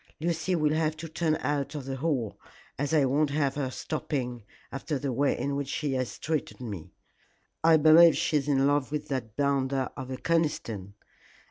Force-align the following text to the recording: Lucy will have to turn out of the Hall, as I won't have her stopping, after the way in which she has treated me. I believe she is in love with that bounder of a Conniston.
Lucy 0.19 0.55
will 0.55 0.73
have 0.73 0.97
to 0.97 1.07
turn 1.07 1.35
out 1.41 1.75
of 1.75 1.85
the 1.85 1.97
Hall, 1.97 2.39
as 2.75 2.91
I 2.91 3.05
won't 3.05 3.29
have 3.29 3.53
her 3.53 3.69
stopping, 3.69 4.41
after 4.71 4.97
the 4.97 5.13
way 5.13 5.37
in 5.37 5.55
which 5.55 5.67
she 5.67 5.93
has 5.93 6.17
treated 6.17 6.59
me. 6.59 6.95
I 7.63 7.77
believe 7.77 8.17
she 8.17 8.37
is 8.37 8.47
in 8.47 8.65
love 8.65 8.91
with 8.91 9.09
that 9.09 9.37
bounder 9.37 9.89
of 9.95 10.09
a 10.09 10.17
Conniston. 10.17 10.95